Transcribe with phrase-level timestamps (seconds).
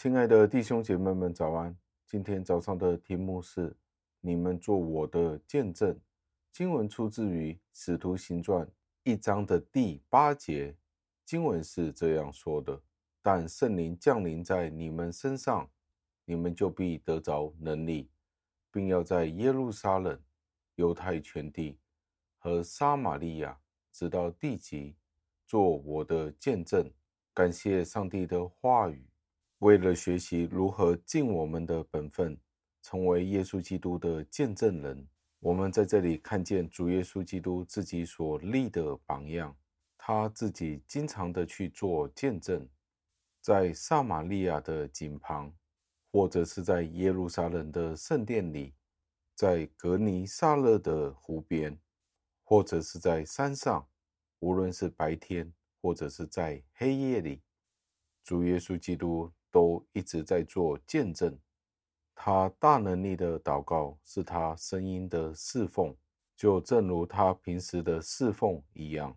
[0.00, 1.76] 亲爱的弟兄姐妹们，早安！
[2.06, 3.76] 今天早上的题目是
[4.22, 5.98] “你们做我的见证”。
[6.54, 8.64] 经文出自于《使徒行传》
[9.02, 10.72] 一章的第八节。
[11.24, 12.80] 经文是这样说的
[13.20, 15.68] ：“但圣灵降临在你们身上，
[16.24, 18.08] 你们就必得着能力，
[18.70, 20.16] 并要在耶路撒冷、
[20.76, 21.76] 犹太全地
[22.38, 23.58] 和撒玛利亚，
[23.90, 24.94] 直到地极，
[25.44, 26.88] 做我的见证。”
[27.34, 29.04] 感谢上帝的话语。
[29.58, 32.38] 为了学习如何尽我们的本分，
[32.82, 35.08] 成为耶稣基督的见证人，
[35.40, 39.56] 我们在这里看见主耶稣基督自己所立的榜样。
[39.96, 42.68] 他自己经常的去做见证，
[43.40, 45.52] 在撒玛利亚的井旁，
[46.10, 48.74] 或者是在耶路撒冷的圣殿里，
[49.34, 51.78] 在格尼撒勒的湖边，
[52.44, 53.88] 或者是在山上，
[54.40, 55.52] 无论是白天。
[55.80, 57.40] 或者是在黑夜里，
[58.24, 61.38] 主耶稣基督都一直在做见证。
[62.14, 65.96] 他大能力的祷告是他声音的侍奉，
[66.36, 69.16] 就正如他平时的侍奉一样。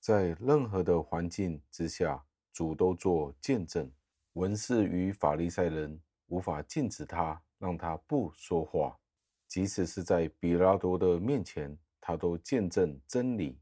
[0.00, 3.90] 在任何的环境之下，主都做见证。
[4.34, 8.98] 文士与法利赛人无法禁止他，让他不说话。
[9.46, 13.60] 即使是在比拉多的面前，他都见证真理。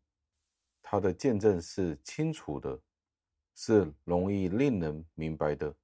[0.82, 2.80] 他的见证是清楚的，
[3.54, 5.74] 是容易令人明白的，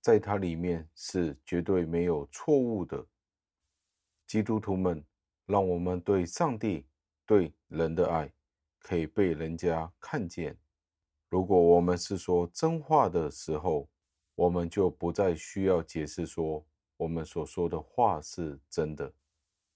[0.00, 3.06] 在它里面是绝对没有错误的。
[4.26, 5.04] 基督徒们，
[5.46, 6.86] 让我们对上帝、
[7.26, 8.32] 对人的爱
[8.78, 10.56] 可以被人家看见。
[11.28, 13.88] 如果我们是说真话的时候，
[14.34, 16.64] 我们就不再需要解释说
[16.96, 19.12] 我们所说的话是真的。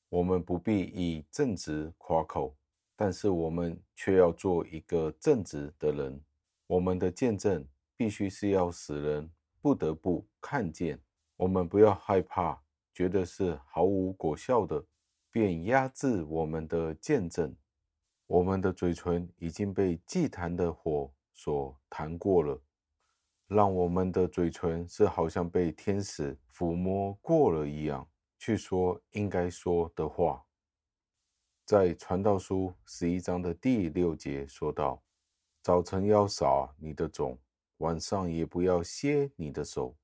[0.08, 2.56] 我们不必以正直夸口。
[2.96, 6.24] 但是我们却要做一个正直的人。
[6.68, 7.66] 我们的见证
[7.96, 9.28] 必须是要使人
[9.64, 11.00] 不得不看见。
[11.36, 14.84] 我们不要害怕，觉得是毫无果效的，
[15.30, 17.56] 便压制我们的见证。
[18.26, 22.60] 我们的嘴唇已经被祭坛的火所弹过了，
[23.46, 28.06] 让我们的嘴唇是好像被天使抚摸过了一样，
[28.38, 30.44] 去说应该说的话。
[31.64, 35.02] 在传道书十一章的第六节说道
[35.64, 37.38] ：“早晨要撒你的种，
[37.78, 39.96] 晚上也不要歇你的手，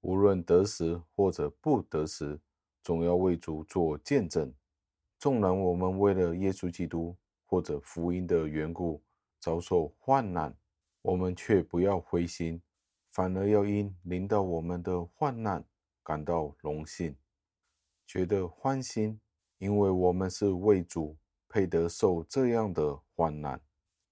[0.00, 2.40] 无论得时或者不得时，
[2.82, 4.52] 总要为主做见证。
[5.18, 7.16] 纵然我们为了耶稣基督
[7.46, 9.02] 或者福音的缘故
[9.38, 10.56] 遭受患难，
[11.00, 12.60] 我们却不要灰心，
[13.10, 15.64] 反而要因临到我们的患难
[16.02, 17.16] 感到荣幸，
[18.06, 19.18] 觉得欢欣。”
[19.62, 21.16] 因为我们是为主
[21.48, 23.60] 配得受这样的患难，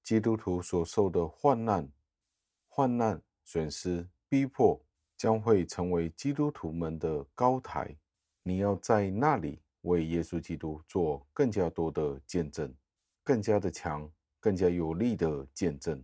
[0.01, 1.91] 基督徒所受的患难、
[2.71, 4.81] 患难、损失、逼迫，
[5.19, 7.95] 将会成为基督徒们的高台。
[8.43, 12.75] 你要在那里为耶稣基督做更加多的见证，
[13.23, 16.03] 更加的强、更加有力的见证。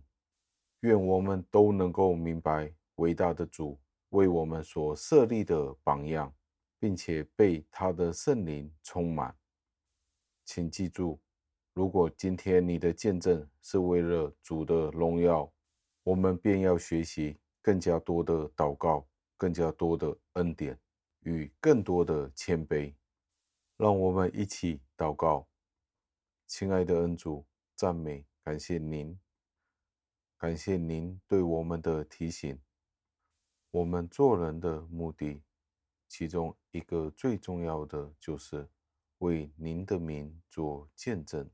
[0.81, 3.79] 愿我们都能够明白伟大的主
[4.09, 6.31] 为我们所设立的榜样。
[6.79, 9.35] 并且被他的圣灵充满。
[10.45, 11.19] 请记住，
[11.73, 15.51] 如果今天你的见证是为了主的荣耀，
[16.07, 20.79] 我们便要学习更加多的祷告，更加多的恩典
[21.23, 22.93] 与更多的谦卑。
[23.75, 25.49] 让我们一起祷告，
[26.45, 27.45] 亲爱的恩主，
[27.75, 29.19] 赞美感谢您，
[30.37, 32.57] 感谢您对我们的提醒。
[33.69, 35.43] 我们做人的目的。
[36.07, 38.69] 其中一个最重要的就是
[39.17, 41.49] 为您的名做见证，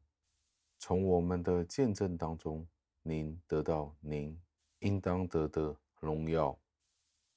[0.77, 2.67] 从我们的见证当中，
[3.03, 4.41] 您得到您
[4.79, 6.57] 应当得的荣耀。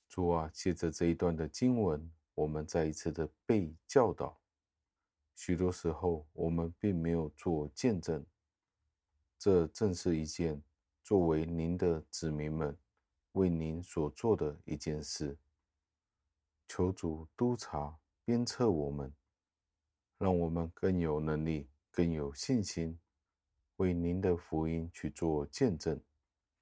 [0.09, 4.41] 主啊，借着这一段的经文，我们再一次的被教导。
[5.35, 8.25] 许多时候，我们并没有做见证，
[9.39, 10.63] 这正是一件
[11.03, 12.75] 作为您的子民们
[13.33, 15.37] 为您所做的一件事。
[16.69, 19.13] 求主督察鞭策我们，
[20.19, 22.99] 让我们更有能力、更有信心，
[23.77, 26.01] 为您的福音去做见证。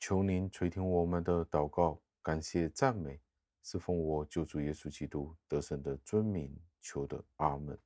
[0.01, 3.21] 求您垂听我们的祷告，感谢赞美，
[3.63, 7.79] 是奉我救主耶稣基督得胜的尊名求的，阿门。